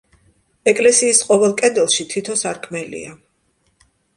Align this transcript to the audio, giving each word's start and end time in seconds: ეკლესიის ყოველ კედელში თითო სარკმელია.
ეკლესიის 0.71 1.19
ყოველ 1.27 1.53
კედელში 1.61 2.07
თითო 2.15 2.39
სარკმელია. 2.45 3.17